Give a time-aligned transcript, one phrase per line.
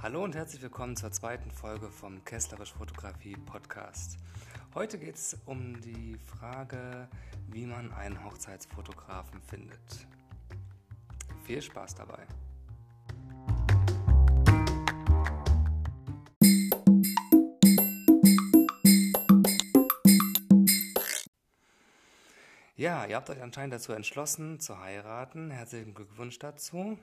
[0.00, 4.16] Hallo und herzlich willkommen zur zweiten Folge vom Kesslerisch Fotografie Podcast.
[4.72, 7.08] Heute geht es um die Frage,
[7.48, 10.06] wie man einen Hochzeitsfotografen findet.
[11.44, 12.24] Viel Spaß dabei!
[22.76, 25.50] Ja, ihr habt euch anscheinend dazu entschlossen, zu heiraten.
[25.50, 26.96] Herzlichen Glückwunsch dazu.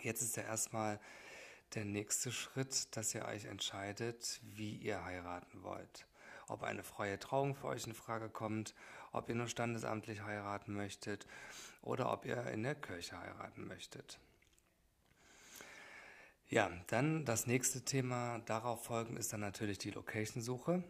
[0.00, 0.98] Jetzt ist ja erstmal
[1.76, 6.06] der nächste Schritt, dass ihr euch entscheidet, wie ihr heiraten wollt.
[6.48, 8.74] Ob eine freie Trauung für euch in Frage kommt,
[9.12, 11.26] ob ihr nur standesamtlich heiraten möchtet
[11.82, 14.18] oder ob ihr in der Kirche heiraten möchtet.
[16.48, 20.82] Ja, dann das nächste Thema darauf folgen ist dann natürlich die Location-Suche.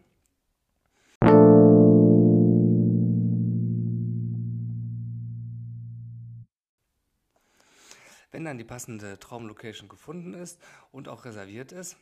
[8.37, 11.97] Wenn dann die passende Traumlocation gefunden ist und auch reserviert ist,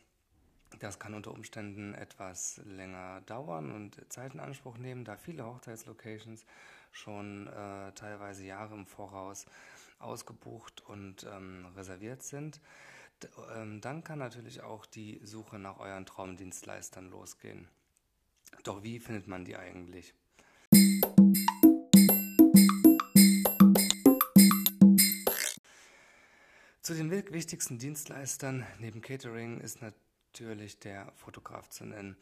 [0.79, 6.45] das kann unter Umständen etwas länger dauern und Zeit in Anspruch nehmen, da viele Hochzeitslocations
[6.91, 9.45] schon äh, teilweise Jahre im Voraus
[9.99, 12.59] ausgebucht und ähm, reserviert sind.
[13.23, 17.69] D ähm, dann kann natürlich auch die Suche nach euren Traumdienstleistern losgehen.
[18.65, 20.13] Doch wie findet man die eigentlich?
[26.86, 32.16] Zu den wichtigsten Dienstleistern neben Catering ist natürlich der Fotograf zu nennen.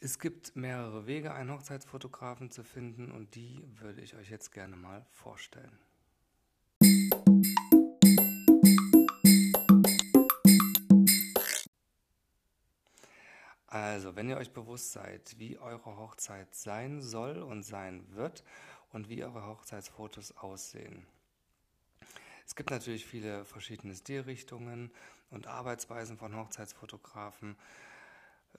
[0.00, 4.74] Es gibt mehrere Wege, einen Hochzeitsfotografen zu finden und die würde ich euch jetzt gerne
[4.74, 5.78] mal vorstellen.
[13.68, 18.42] Also, wenn ihr euch bewusst seid, wie eure Hochzeit sein soll und sein wird
[18.90, 21.06] und wie eure Hochzeitsfotos aussehen,
[22.52, 24.92] es gibt natürlich viele verschiedene Stilrichtungen
[25.30, 27.56] und Arbeitsweisen von Hochzeitsfotografen.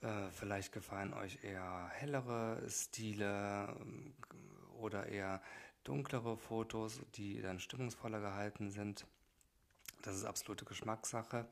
[0.00, 4.12] Äh, vielleicht gefallen euch eher hellere Stile ähm,
[4.80, 5.40] oder eher
[5.84, 9.06] dunklere Fotos, die dann stimmungsvoller gehalten sind.
[10.02, 11.46] Das ist absolute Geschmackssache.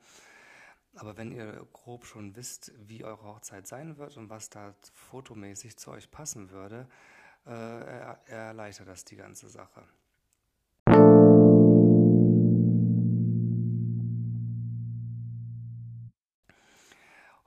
[0.95, 5.77] Aber wenn ihr grob schon wisst, wie eure Hochzeit sein wird und was da fotomäßig
[5.77, 6.89] zu euch passen würde,
[7.45, 9.87] äh, erleichtert das die ganze Sache.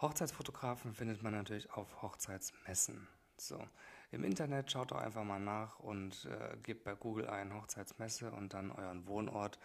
[0.00, 3.08] Hochzeitsfotografen findet man natürlich auf Hochzeitsmessen.
[3.38, 3.66] So,
[4.10, 8.52] im Internet schaut doch einfach mal nach und äh, gebt bei Google ein Hochzeitsmesse und
[8.54, 9.58] dann euren Wohnort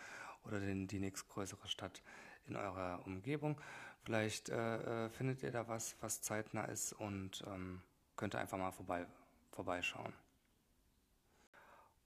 [0.46, 2.02] oder den, die nächstgrößere Stadt
[2.46, 3.60] in eurer Umgebung.
[4.04, 7.82] Vielleicht äh, äh findet ihr da was, was zeitnah ist und ähm,
[8.16, 9.06] könnt einfach mal vorbei,
[9.52, 10.14] vorbeischauen.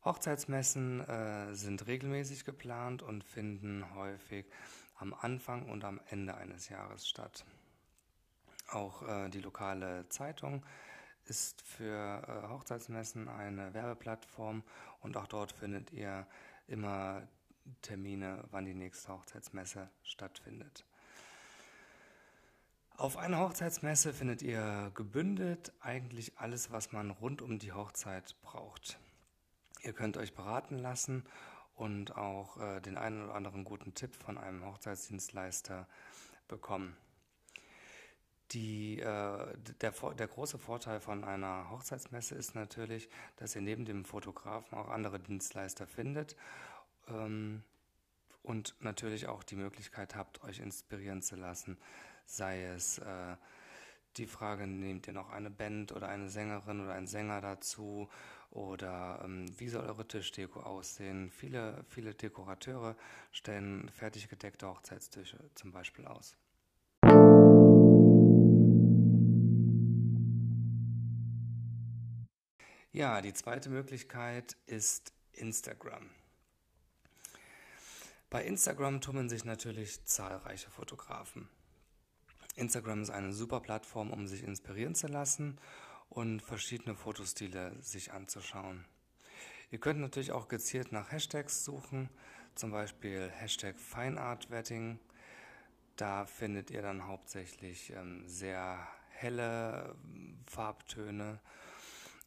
[0.03, 4.45] Hochzeitsmessen äh, sind regelmäßig geplant und finden häufig
[4.95, 7.45] am Anfang und am Ende eines Jahres statt.
[8.67, 10.65] Auch äh, die lokale Zeitung
[11.25, 14.63] ist für äh, Hochzeitsmessen eine Werbeplattform
[15.01, 16.27] und auch dort findet ihr
[16.67, 17.27] immer
[17.81, 20.85] Termine, wann die nächste Hochzeitsmesse stattfindet.
[22.97, 28.99] Auf einer Hochzeitsmesse findet ihr gebündelt eigentlich alles, was man rund um die Hochzeit braucht.
[29.81, 31.25] Ihr könnt euch beraten lassen
[31.75, 35.87] und auch äh, den einen oder anderen guten Tipp von einem Hochzeitsdienstleister
[36.47, 36.95] bekommen.
[38.51, 44.05] Die, äh, der, der große Vorteil von einer Hochzeitsmesse ist natürlich, dass ihr neben dem
[44.05, 46.35] Fotografen auch andere Dienstleister findet
[47.07, 47.63] ähm,
[48.43, 51.77] und natürlich auch die Möglichkeit habt, euch inspirieren zu lassen.
[52.25, 53.35] Sei es äh,
[54.17, 58.09] die Frage, nehmt ihr noch eine Band oder eine Sängerin oder einen Sänger dazu
[58.51, 61.29] oder ähm, wie soll eure Tischdeko aussehen?
[61.31, 62.95] Viele, viele Dekorateure
[63.31, 66.37] stellen fertig gedeckte Hochzeitstische zum Beispiel aus.
[72.95, 76.09] Ja, die zweite Möglichkeit ist Instagram.
[78.29, 81.49] Bei Instagram tummeln sich natürlich zahlreiche Fotografen.
[82.55, 85.59] Instagram ist eine super Plattform, um sich inspirieren zu lassen
[86.07, 88.85] und verschiedene Fotostile sich anzuschauen.
[89.71, 92.09] Ihr könnt natürlich auch gezielt nach Hashtags suchen,
[92.55, 95.01] zum Beispiel Hashtag FineArtWedding.
[95.97, 99.97] Da findet ihr dann hauptsächlich ähm, sehr helle
[100.45, 101.41] Farbtöne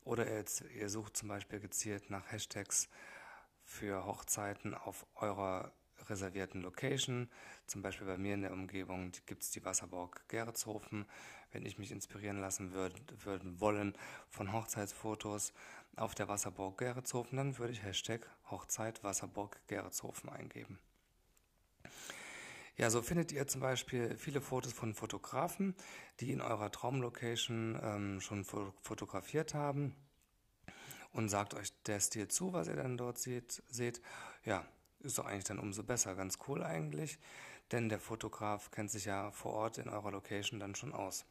[0.09, 0.27] oder
[0.75, 2.89] ihr sucht zum Beispiel gezielt nach Hashtags
[3.63, 5.71] für Hochzeiten auf eurer
[6.09, 7.29] reservierten Location.
[7.67, 11.07] Zum Beispiel bei mir in der Umgebung gibt es die Wasserburg Geretshofen.
[11.53, 13.95] Wenn ich mich inspirieren lassen würde, würden wollen
[14.31, 15.53] von Hochzeitsfotos
[15.97, 20.79] auf der Wasserburg Geretshofen, dann würde ich Hashtag Hochzeit Wasserburg Geretshofen eingeben.
[22.79, 25.75] Ja, so findet ihr zum Beispiel viele Fotos von Fotografen,
[26.21, 29.97] die in eurer Traumlocation ähm, schon fotografiert haben
[31.11, 33.65] und sagt euch der Stil zu, was ihr dann dort seht.
[33.69, 34.01] seht.
[34.45, 34.65] Ja,
[35.01, 36.15] ist doch eigentlich dann umso besser.
[36.15, 37.19] Ganz cool eigentlich,
[37.73, 41.25] denn der Fotograf kennt sich ja vor Ort in eurer Location dann schon aus.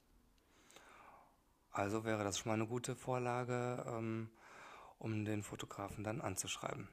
[1.72, 4.30] Also wäre das schon mal eine gute Vorlage, ähm,
[5.00, 6.90] um den Fotografen dann anzuschreiben.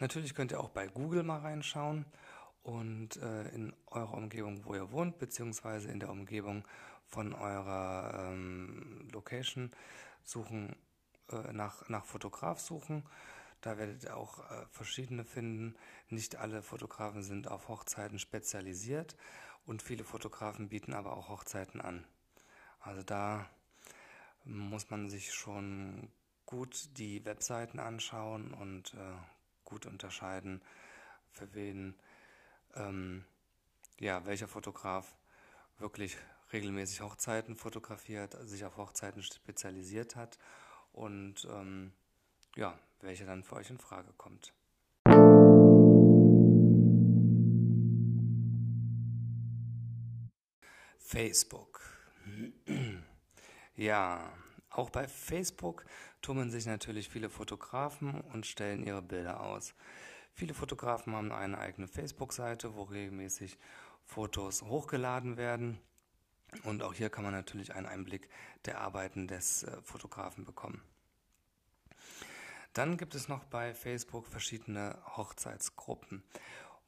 [0.00, 2.06] Natürlich könnt ihr auch bei Google mal reinschauen
[2.62, 6.64] und äh, in eurer Umgebung, wo ihr wohnt, beziehungsweise in der Umgebung
[7.06, 9.70] von eurer ähm, Location
[10.24, 10.74] suchen,
[11.30, 13.04] äh, nach, nach Fotograf suchen.
[13.60, 15.76] Da werdet ihr auch äh, verschiedene finden.
[16.08, 19.16] Nicht alle Fotografen sind auf Hochzeiten spezialisiert
[19.66, 22.06] und viele Fotografen bieten aber auch Hochzeiten an.
[22.80, 23.50] Also da
[24.44, 26.10] muss man sich schon
[26.46, 29.39] gut die Webseiten anschauen und äh,
[29.70, 30.60] gut unterscheiden,
[31.30, 31.94] für wen
[32.74, 33.24] ähm,
[33.98, 35.14] ja, welcher Fotograf
[35.78, 36.16] wirklich
[36.52, 40.38] regelmäßig Hochzeiten fotografiert, sich auf Hochzeiten spezialisiert hat
[40.92, 41.92] und ähm,
[42.56, 44.52] ja, welcher dann für euch in Frage kommt.
[50.98, 51.80] Facebook.
[53.76, 54.30] Ja,
[54.80, 55.84] auch bei Facebook
[56.22, 59.74] tummeln sich natürlich viele Fotografen und stellen ihre Bilder aus.
[60.32, 63.58] Viele Fotografen haben eine eigene Facebook-Seite, wo regelmäßig
[64.04, 65.78] Fotos hochgeladen werden.
[66.64, 68.28] Und auch hier kann man natürlich einen Einblick
[68.64, 70.82] der Arbeiten des äh, Fotografen bekommen.
[72.72, 76.22] Dann gibt es noch bei Facebook verschiedene Hochzeitsgruppen,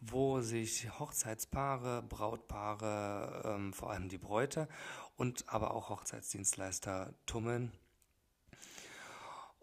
[0.00, 4.68] wo sich Hochzeitspaare, Brautpaare, ähm, vor allem die Bräute
[5.16, 7.72] und aber auch Hochzeitsdienstleister tummeln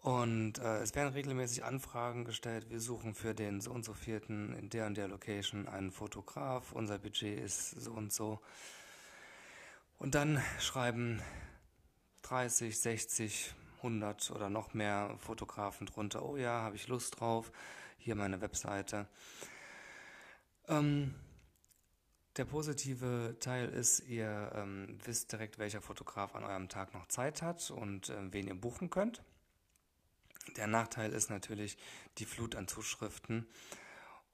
[0.02, 2.70] und äh, es werden regelmäßig Anfragen gestellt.
[2.70, 6.72] Wir suchen für den so und so vierten in der und der Location einen Fotograf.
[6.72, 8.40] Unser Budget ist so und so.
[9.98, 11.20] Und dann schreiben
[12.22, 16.24] 30, 60, 100 oder noch mehr Fotografen drunter.
[16.24, 17.52] Oh ja, habe ich Lust drauf.
[17.98, 19.06] Hier meine Webseite.
[20.66, 21.14] Ähm,
[22.38, 27.42] der positive Teil ist, ihr ähm, wisst direkt, welcher Fotograf an eurem Tag noch Zeit
[27.42, 29.22] hat und äh, wen ihr buchen könnt.
[30.56, 31.76] Der Nachteil ist natürlich
[32.18, 33.46] die Flut an Zuschriften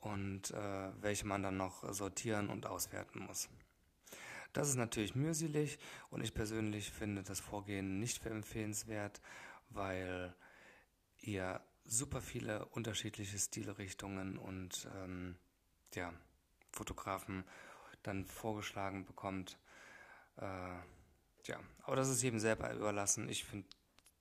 [0.01, 3.49] und äh, welche man dann noch sortieren und auswerten muss.
[4.53, 5.79] Das ist natürlich mühselig
[6.11, 9.21] und ich persönlich finde das Vorgehen nicht für empfehlenswert,
[9.69, 10.35] weil
[11.19, 15.37] ihr super viele unterschiedliche Stilrichtungen und ähm,
[15.95, 16.13] ja,
[16.73, 17.45] Fotografen
[18.03, 19.59] dann vorgeschlagen bekommt.
[20.37, 20.77] Äh,
[21.45, 23.29] ja, aber das ist jedem selber überlassen.
[23.29, 23.69] Ich finde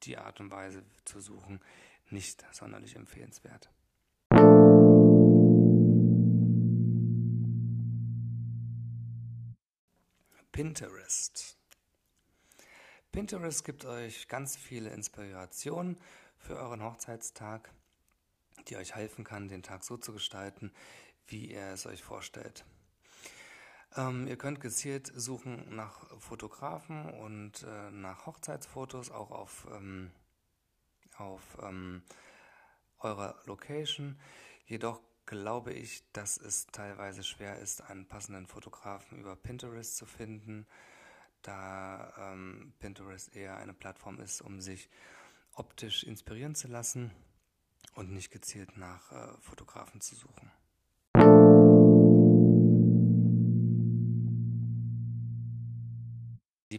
[0.05, 1.59] die Art und Weise zu suchen
[2.09, 3.69] nicht sonderlich empfehlenswert.
[10.51, 11.57] Pinterest.
[13.11, 15.97] Pinterest gibt euch ganz viele Inspirationen
[16.37, 17.73] für euren Hochzeitstag,
[18.67, 20.71] die euch helfen kann, den Tag so zu gestalten,
[21.27, 22.65] wie ihr es euch vorstellt.
[23.97, 30.11] Ähm, ihr könnt gezielt suchen nach Fotografen und äh, nach Hochzeitsfotos, auch auf, ähm,
[31.17, 32.03] auf ähm,
[32.99, 34.19] eurer Location.
[34.65, 40.67] Jedoch glaube ich, dass es teilweise schwer ist, einen passenden Fotografen über Pinterest zu finden,
[41.41, 44.89] da ähm, Pinterest eher eine Plattform ist, um sich
[45.53, 47.11] optisch inspirieren zu lassen
[47.93, 50.51] und nicht gezielt nach äh, Fotografen zu suchen.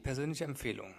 [0.06, 0.94] Persönliche Empfehlung.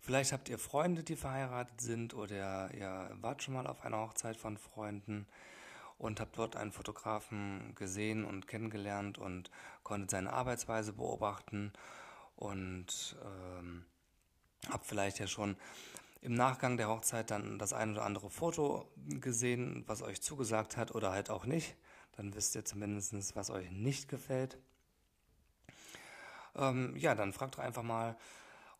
[0.00, 4.38] Vielleicht habt ihr Freunde, die verheiratet sind oder ihr wart schon mal auf einer Hochzeit
[4.38, 5.26] von Freunden
[5.98, 9.50] und habt dort einen Fotografen gesehen und kennengelernt und
[9.82, 11.74] konntet seine Arbeitsweise beobachten
[12.36, 13.84] und ähm,
[14.70, 15.58] habt vielleicht ja schon
[16.22, 18.90] im Nachgang der Hochzeit dann das ein oder andere Foto
[19.20, 21.76] gesehen, was euch zugesagt hat oder halt auch nicht.
[22.12, 24.56] Dann wisst ihr zumindest, was euch nicht gefällt.
[26.56, 28.16] Ähm, ja, dann fragt doch einfach mal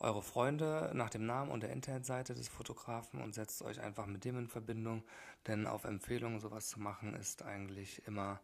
[0.03, 4.25] eure Freunde nach dem Namen und der Internetseite des Fotografen und setzt euch einfach mit
[4.25, 5.05] dem in Verbindung,
[5.47, 8.41] denn auf Empfehlungen sowas zu machen ist eigentlich immer,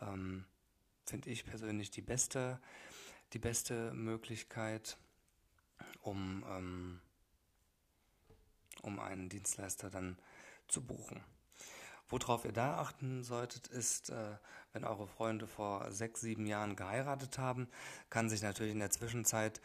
[0.00, 0.44] ähm,
[1.06, 2.60] finde ich persönlich, die beste,
[3.32, 4.98] die beste Möglichkeit,
[6.02, 7.00] um, ähm,
[8.82, 10.18] um einen Dienstleister dann
[10.68, 11.24] zu buchen.
[12.10, 14.36] Worauf ihr da achten solltet, ist, äh,
[14.72, 17.68] wenn eure Freunde vor sechs, sieben Jahren geheiratet haben,
[18.10, 19.60] kann sich natürlich in der Zwischenzeit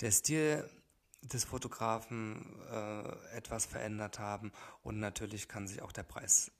[0.00, 0.68] der Stil
[1.22, 4.52] des Fotografen äh, etwas verändert haben
[4.82, 6.50] und natürlich kann sich auch der Preis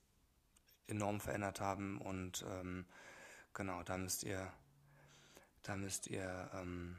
[0.86, 2.86] enorm verändert haben und ähm,
[3.52, 4.52] genau, da müsst ihr,
[5.62, 6.96] da müsst ihr ähm,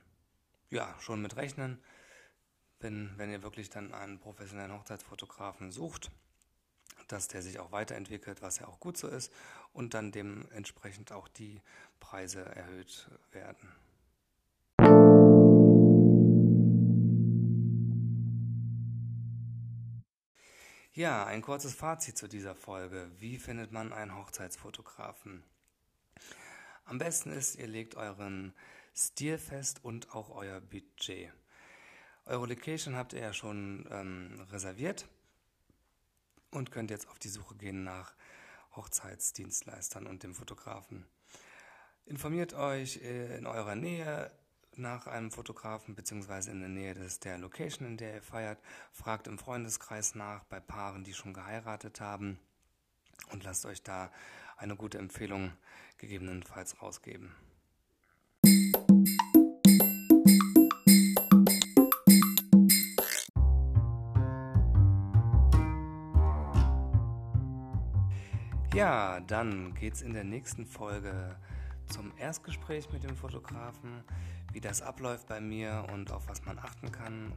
[0.70, 1.82] ja schon mit rechnen,
[2.80, 6.12] wenn, wenn ihr wirklich dann einen professionellen Hochzeitsfotografen sucht,
[7.08, 9.32] dass der sich auch weiterentwickelt, was ja auch gut so ist
[9.74, 11.62] und dann dementsprechend auch die
[12.00, 13.70] Preise erhöht werden.
[20.94, 23.12] Ja, ein kurzes Fazit zu dieser Folge.
[23.20, 25.44] Wie findet man einen Hochzeitsfotografen?
[26.86, 28.54] Am besten ist, ihr legt euren
[28.96, 31.32] Stil fest und auch euer Budget.
[32.26, 35.08] Eure Location habt ihr ja schon ähm, reserviert
[36.58, 38.14] und könnt jetzt auf die Suche gehen nach
[38.76, 41.06] Hochzeitsdienstleistern und dem Fotografen.
[42.06, 44.32] Informiert euch in eurer Nähe
[44.76, 46.52] nach einem Fotografen bzw.
[46.52, 48.60] in der Nähe des, der Location, in der ihr feiert.
[48.92, 52.40] Fragt im Freundeskreis nach bei Paaren, die schon geheiratet haben
[53.32, 54.12] und lasst euch da
[54.58, 55.52] eine gute Empfehlung
[55.98, 57.36] gegebenenfalls rausgeben.
[68.74, 71.36] Ja, dann geht's in der nächsten Folge
[71.88, 74.04] zum Erstgespräch mit dem Fotografen,
[74.52, 77.34] wie das abläuft bei mir und auf was man achten kann.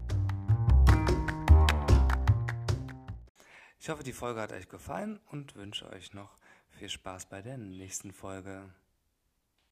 [3.78, 6.36] Ich hoffe, die Folge hat euch gefallen und wünsche euch noch
[6.68, 8.68] viel Spaß bei der nächsten Folge.